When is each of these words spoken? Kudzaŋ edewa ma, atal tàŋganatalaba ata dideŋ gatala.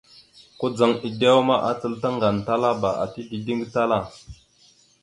Kudzaŋ 0.59 0.91
edewa 1.07 1.41
ma, 1.47 1.55
atal 1.69 1.93
tàŋganatalaba 2.01 2.89
ata 3.03 3.19
dideŋ 3.29 3.57
gatala. 3.61 3.99